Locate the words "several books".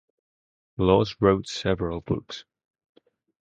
1.47-2.43